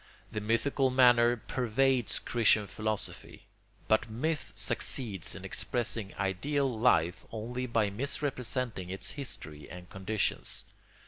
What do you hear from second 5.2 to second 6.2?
in expressing